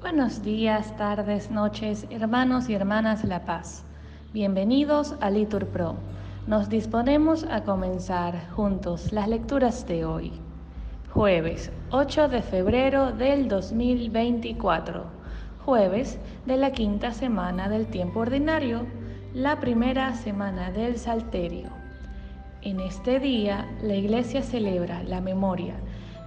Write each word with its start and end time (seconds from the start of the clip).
Buenos 0.00 0.42
días, 0.42 0.94
tardes, 0.96 1.50
noches, 1.50 2.06
hermanos 2.10 2.68
y 2.68 2.74
hermanas 2.74 3.24
La 3.24 3.44
Paz. 3.44 3.82
Bienvenidos 4.32 5.16
a 5.20 5.30
Litur 5.30 5.66
Pro. 5.68 5.96
Nos 6.46 6.68
disponemos 6.68 7.44
a 7.44 7.64
comenzar 7.64 8.50
juntos 8.50 9.12
las 9.12 9.26
lecturas 9.26 9.86
de 9.86 10.04
hoy. 10.04 10.32
Jueves 11.12 11.72
8 11.90 12.28
de 12.28 12.42
febrero 12.42 13.12
del 13.12 13.48
2024. 13.48 15.04
Jueves 15.64 16.18
de 16.46 16.56
la 16.56 16.72
quinta 16.72 17.12
semana 17.12 17.68
del 17.68 17.86
tiempo 17.86 18.20
ordinario, 18.20 18.86
la 19.32 19.60
primera 19.60 20.14
semana 20.14 20.70
del 20.70 20.98
Salterio. 20.98 21.70
En 22.64 22.78
este 22.78 23.18
día 23.18 23.68
la 23.82 23.96
Iglesia 23.96 24.40
celebra 24.40 25.02
la 25.02 25.20
memoria 25.20 25.74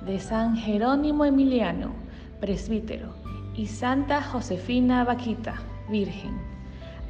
de 0.05 0.20
San 0.20 0.57
Jerónimo 0.57 1.23
Emiliano, 1.23 1.93
presbítero, 2.41 3.13
y 3.55 3.67
Santa 3.67 4.21
Josefina 4.21 5.05
Vaquita, 5.05 5.55
Virgen. 5.90 6.38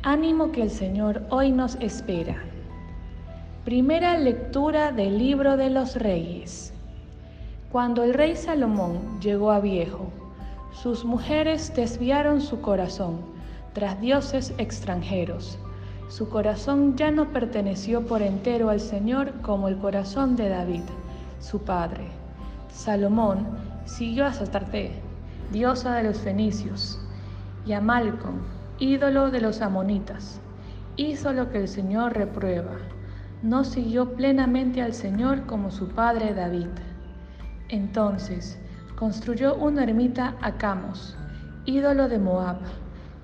Ánimo 0.03 0.51
que 0.51 0.61
el 0.61 0.69
Señor 0.69 1.23
hoy 1.31 1.51
nos 1.51 1.73
espera. 1.81 2.35
Primera 3.63 4.15
lectura 4.19 4.91
del 4.91 5.17
libro 5.17 5.57
de 5.57 5.71
los 5.71 5.95
reyes. 5.95 6.71
Cuando 7.71 8.03
el 8.03 8.13
rey 8.13 8.35
Salomón 8.35 9.19
llegó 9.21 9.51
a 9.51 9.59
viejo, 9.59 10.05
sus 10.71 11.03
mujeres 11.03 11.73
desviaron 11.75 12.41
su 12.41 12.61
corazón 12.61 13.21
tras 13.73 13.99
dioses 13.99 14.53
extranjeros. 14.59 15.57
Su 16.07 16.29
corazón 16.29 16.95
ya 16.95 17.11
no 17.11 17.31
perteneció 17.31 18.05
por 18.05 18.21
entero 18.21 18.69
al 18.69 18.79
Señor 18.79 19.41
como 19.41 19.67
el 19.67 19.77
corazón 19.77 20.35
de 20.35 20.49
David, 20.49 20.83
su 21.39 21.61
padre. 21.61 22.07
Salomón 22.69 23.47
siguió 23.85 24.25
a 24.25 24.33
Satarte, 24.33 24.91
diosa 25.51 25.95
de 25.95 26.03
los 26.03 26.19
fenicios, 26.19 26.99
y 27.65 27.73
a 27.73 27.81
Malcom, 27.81 28.39
ídolo 28.79 29.31
de 29.31 29.41
los 29.41 29.61
amonitas. 29.61 30.39
Hizo 30.95 31.33
lo 31.33 31.49
que 31.51 31.59
el 31.59 31.67
Señor 31.67 32.13
reprueba 32.13 32.77
no 33.45 33.63
siguió 33.63 34.13
plenamente 34.13 34.81
al 34.81 34.93
Señor 34.93 35.45
como 35.45 35.69
su 35.69 35.89
padre 35.89 36.33
David. 36.33 36.69
Entonces 37.69 38.57
construyó 38.95 39.53
una 39.53 39.83
ermita 39.83 40.35
a 40.41 40.53
Camos, 40.53 41.15
ídolo 41.65 42.09
de 42.09 42.17
Moab, 42.17 42.57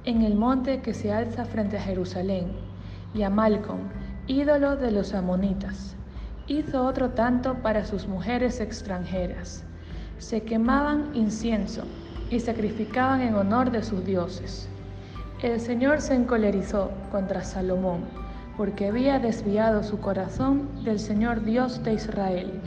en 0.03 0.21
el 0.21 0.35
monte 0.35 0.81
que 0.81 0.93
se 0.93 1.11
alza 1.11 1.45
frente 1.45 1.77
a 1.77 1.81
Jerusalén, 1.81 2.51
y 3.13 3.23
a 3.23 3.31
ídolo 4.27 4.77
de 4.77 4.91
los 4.91 5.13
amonitas. 5.13 5.95
Hizo 6.47 6.85
otro 6.85 7.09
tanto 7.09 7.55
para 7.55 7.85
sus 7.85 8.07
mujeres 8.07 8.59
extranjeras. 8.59 9.63
Se 10.17 10.43
quemaban 10.43 11.09
incienso 11.13 11.83
y 12.29 12.39
sacrificaban 12.39 13.21
en 13.21 13.35
honor 13.35 13.71
de 13.71 13.83
sus 13.83 14.05
dioses. 14.05 14.69
El 15.41 15.59
Señor 15.59 16.01
se 16.01 16.13
encolerizó 16.13 16.91
contra 17.11 17.43
Salomón 17.43 18.01
porque 18.57 18.87
había 18.87 19.19
desviado 19.19 19.83
su 19.83 19.99
corazón 19.99 20.69
del 20.83 20.99
Señor 20.99 21.43
Dios 21.43 21.83
de 21.83 21.93
Israel, 21.93 22.61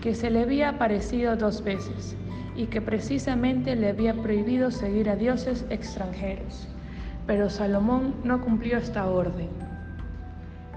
que 0.00 0.14
se 0.14 0.30
le 0.30 0.42
había 0.42 0.70
aparecido 0.70 1.36
dos 1.36 1.62
veces 1.62 2.16
y 2.56 2.66
que 2.66 2.80
precisamente 2.80 3.76
le 3.76 3.90
había 3.90 4.14
prohibido 4.14 4.70
seguir 4.70 5.10
a 5.10 5.16
dioses 5.16 5.66
extranjeros. 5.70 6.66
Pero 7.26 7.50
Salomón 7.50 8.14
no 8.24 8.40
cumplió 8.40 8.78
esta 8.78 9.06
orden. 9.06 9.48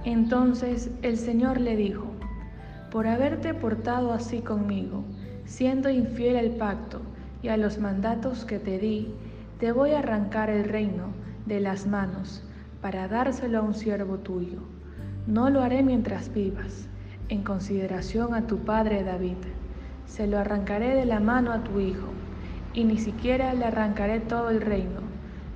Entonces 0.08 0.90
el 1.02 1.18
Señor 1.18 1.60
le 1.60 1.76
dijo, 1.76 2.06
por 2.92 3.08
haberte 3.08 3.54
portado 3.54 4.14
así 4.14 4.40
conmigo, 4.40 5.04
siendo 5.44 5.90
infiel 5.90 6.38
al 6.38 6.52
pacto 6.52 7.02
y 7.44 7.50
a 7.50 7.58
los 7.58 7.78
mandatos 7.78 8.46
que 8.46 8.58
te 8.58 8.80
di, 8.80 9.14
te 9.60 9.74
voy 9.74 9.92
a 9.92 10.00
arrancar 10.00 10.50
el 10.50 10.64
reino 10.64 11.08
de 11.46 11.60
las 11.60 11.88
manos 11.88 12.42
para 12.82 13.10
dárselo 13.10 13.58
a 13.58 13.64
un 13.64 13.74
siervo 13.74 14.20
tuyo. 14.20 14.60
No 15.28 15.50
lo 15.50 15.62
haré 15.62 15.84
mientras 15.84 16.34
vivas, 16.34 16.88
en 17.28 17.44
consideración 17.44 18.34
a 18.34 18.48
tu 18.48 18.60
padre 18.60 19.04
David. 19.04 19.44
Se 20.06 20.26
lo 20.26 20.40
arrancaré 20.40 20.96
de 20.96 21.06
la 21.06 21.20
mano 21.20 21.52
a 21.52 21.66
tu 21.66 21.82
hijo, 21.82 22.08
y 22.74 22.86
ni 22.86 22.98
siquiera 22.98 23.54
le 23.54 23.66
arrancaré 23.66 24.22
todo 24.22 24.52
el 24.52 24.62
reino. 24.62 25.02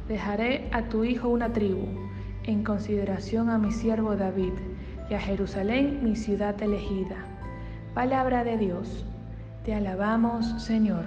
Dejaré 0.10 0.68
a 0.74 0.90
tu 0.90 1.06
hijo 1.06 1.30
una 1.30 1.54
tribu, 1.54 2.01
en 2.46 2.64
consideración 2.64 3.50
a 3.50 3.58
mi 3.58 3.72
siervo 3.72 4.16
David, 4.16 4.54
y 5.12 5.14
a 5.14 5.20
Jerusalén 5.20 6.00
mi 6.04 6.16
ciudad 6.16 6.62
elegida. 6.64 7.18
Palabra 7.94 8.46
de 8.46 8.58
Dios. 8.58 9.06
Te 9.66 9.76
alabamos, 9.76 10.64
Señor. 10.64 11.04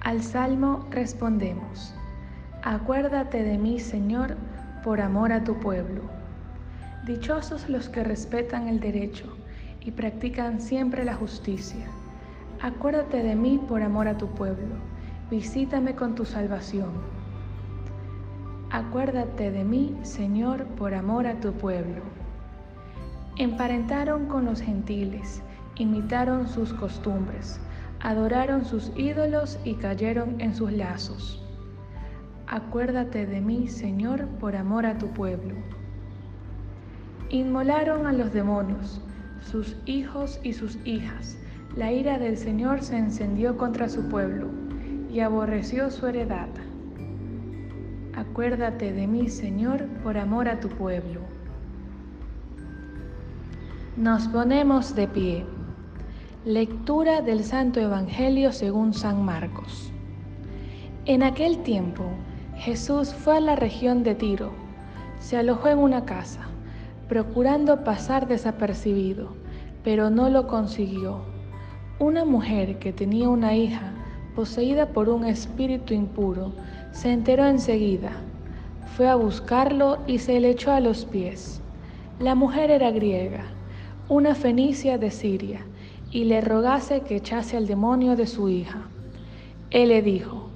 Al 0.00 0.22
salmo 0.22 0.84
respondemos. 0.90 1.94
Acuérdate 2.64 3.44
de 3.44 3.58
mí, 3.58 3.78
Señor, 3.78 4.36
por 4.82 5.00
amor 5.00 5.32
a 5.32 5.44
tu 5.44 5.58
pueblo. 5.60 6.02
Dichosos 7.06 7.68
los 7.68 7.88
que 7.88 8.02
respetan 8.02 8.66
el 8.66 8.80
derecho 8.80 9.36
y 9.80 9.92
practican 9.92 10.60
siempre 10.60 11.04
la 11.04 11.14
justicia. 11.14 11.86
Acuérdate 12.60 13.22
de 13.22 13.36
mí 13.36 13.60
por 13.68 13.82
amor 13.82 14.08
a 14.08 14.18
tu 14.18 14.26
pueblo. 14.26 14.74
Visítame 15.30 15.94
con 15.94 16.16
tu 16.16 16.24
salvación. 16.24 16.90
Acuérdate 18.70 19.52
de 19.52 19.62
mí, 19.62 19.96
Señor, 20.02 20.64
por 20.76 20.92
amor 20.92 21.28
a 21.28 21.38
tu 21.38 21.52
pueblo. 21.52 22.02
Emparentaron 23.36 24.26
con 24.26 24.44
los 24.44 24.60
gentiles, 24.60 25.40
imitaron 25.76 26.48
sus 26.48 26.72
costumbres, 26.72 27.60
adoraron 28.00 28.64
sus 28.64 28.90
ídolos 28.96 29.60
y 29.64 29.74
cayeron 29.74 30.40
en 30.40 30.54
sus 30.54 30.72
lazos. 30.72 31.44
Acuérdate 32.48 33.24
de 33.24 33.40
mí, 33.40 33.68
Señor, 33.68 34.26
por 34.40 34.56
amor 34.56 34.84
a 34.84 34.98
tu 34.98 35.08
pueblo. 35.08 35.54
Inmolaron 37.30 38.06
a 38.06 38.12
los 38.12 38.32
demonios, 38.32 39.00
sus 39.40 39.76
hijos 39.86 40.40
y 40.42 40.54
sus 40.54 40.76
hijas. 40.84 41.38
La 41.76 41.92
ira 41.92 42.18
del 42.18 42.36
Señor 42.36 42.82
se 42.82 42.96
encendió 42.96 43.56
contra 43.56 43.88
su 43.88 44.08
pueblo 44.08 44.48
y 45.08 45.20
aborreció 45.20 45.90
su 45.90 46.06
heredad. 46.06 46.48
Acuérdate 48.16 48.94
de 48.94 49.06
mí, 49.06 49.28
Señor, 49.28 49.84
por 50.02 50.16
amor 50.16 50.48
a 50.48 50.58
tu 50.58 50.70
pueblo. 50.70 51.20
Nos 53.98 54.26
ponemos 54.28 54.94
de 54.94 55.06
pie. 55.06 55.44
Lectura 56.46 57.20
del 57.20 57.44
Santo 57.44 57.78
Evangelio 57.78 58.52
según 58.52 58.94
San 58.94 59.22
Marcos. 59.22 59.92
En 61.04 61.22
aquel 61.22 61.58
tiempo, 61.62 62.04
Jesús 62.56 63.12
fue 63.12 63.36
a 63.36 63.40
la 63.40 63.54
región 63.54 64.02
de 64.02 64.14
Tiro. 64.14 64.52
Se 65.20 65.36
alojó 65.36 65.68
en 65.68 65.78
una 65.78 66.06
casa, 66.06 66.40
procurando 67.10 67.84
pasar 67.84 68.26
desapercibido, 68.26 69.36
pero 69.84 70.08
no 70.08 70.30
lo 70.30 70.46
consiguió. 70.46 71.20
Una 71.98 72.24
mujer 72.24 72.78
que 72.78 72.94
tenía 72.94 73.28
una 73.28 73.54
hija 73.54 73.92
poseída 74.34 74.86
por 74.86 75.10
un 75.10 75.26
espíritu 75.26 75.92
impuro 75.92 76.52
se 76.96 77.12
enteró 77.12 77.44
enseguida. 77.44 78.12
Fue 78.96 79.06
a 79.06 79.16
buscarlo 79.16 79.98
y 80.06 80.18
se 80.18 80.40
le 80.40 80.48
echó 80.48 80.72
a 80.72 80.80
los 80.80 81.04
pies. 81.04 81.60
La 82.18 82.34
mujer 82.34 82.70
era 82.70 82.90
griega, 82.90 83.44
una 84.08 84.34
fenicia 84.34 84.96
de 84.96 85.10
Siria, 85.10 85.60
y 86.10 86.24
le 86.24 86.40
rogase 86.40 87.02
que 87.02 87.16
echase 87.16 87.58
al 87.58 87.66
demonio 87.66 88.16
de 88.16 88.26
su 88.26 88.48
hija. 88.48 88.78
Él 89.70 89.90
le 89.90 90.00
dijo, 90.00 90.48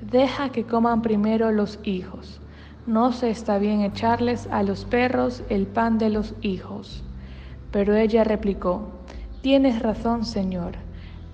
Deja 0.00 0.50
que 0.50 0.64
coman 0.64 1.02
primero 1.02 1.50
los 1.50 1.80
hijos. 1.82 2.40
No 2.86 3.12
se 3.12 3.30
está 3.30 3.58
bien 3.58 3.80
echarles 3.80 4.46
a 4.52 4.62
los 4.62 4.84
perros 4.84 5.42
el 5.48 5.66
pan 5.66 5.98
de 5.98 6.10
los 6.10 6.36
hijos. 6.40 7.02
Pero 7.72 7.96
ella 7.96 8.22
replicó, 8.22 8.90
Tienes 9.42 9.82
razón, 9.82 10.24
Señor, 10.24 10.74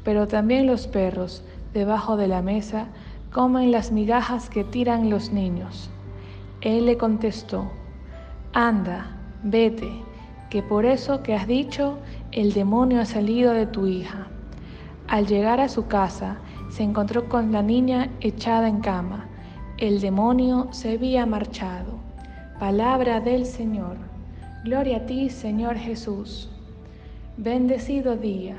pero 0.03 0.27
también 0.27 0.67
los 0.67 0.87
perros, 0.87 1.45
debajo 1.75 2.17
de 2.17 2.29
la 2.29 2.41
mesa, 2.41 2.89
comen 3.37 3.71
las 3.71 3.93
migajas 3.93 4.49
que 4.49 4.65
tiran 4.65 5.11
los 5.11 5.31
niños. 5.31 5.91
Él 6.63 6.87
le 6.87 6.97
contestó, 6.97 7.71
Anda, 8.55 9.15
vete, 9.43 9.93
que 10.49 10.63
por 10.63 10.87
eso 10.87 11.23
que 11.23 11.35
has 11.35 11.47
dicho, 11.47 11.99
el 12.33 12.55
demonio 12.55 12.99
ha 12.99 13.05
salido 13.05 13.53
de 13.53 13.67
tu 13.67 13.87
hija. 13.89 14.29
Al 15.07 15.27
llegar 15.27 15.61
a 15.61 15.69
su 15.69 15.87
casa, 15.87 16.39
se 16.71 16.83
encontró 16.83 17.29
con 17.29 17.53
la 17.53 17.61
niña 17.61 18.09
echada 18.23 18.69
en 18.69 18.81
cama. 18.81 19.27
El 19.77 20.01
demonio 20.01 20.69
se 20.71 20.95
había 20.95 21.27
marchado. 21.27 21.99
Palabra 22.59 23.21
del 23.21 23.45
Señor. 23.45 23.99
Gloria 24.65 24.97
a 24.97 25.05
ti, 25.05 25.29
Señor 25.29 25.77
Jesús. 25.77 26.49
Bendecido 27.37 28.17
día. 28.17 28.57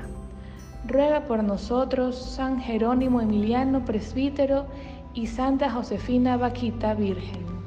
Ruega 0.86 1.24
por 1.26 1.42
nosotros 1.42 2.16
San 2.16 2.60
Jerónimo 2.60 3.20
Emiliano, 3.20 3.84
presbítero, 3.84 4.66
y 5.14 5.26
Santa 5.26 5.70
Josefina 5.70 6.36
Vaquita, 6.36 6.94
Virgen. 6.94 7.57